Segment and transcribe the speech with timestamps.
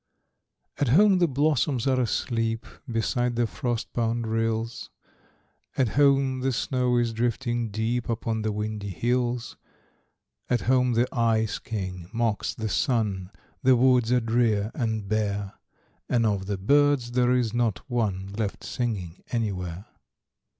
[0.79, 4.89] At home the blossoms are asleep Beside the frost bound rills;
[5.77, 9.57] At home the snow is drifting deep Upon the windy hills;
[10.49, 13.29] At home the ice king mocks the sun,
[13.61, 15.53] The woods are drear and bare,
[16.09, 19.85] And of the birds there is not one Left singing anywhere.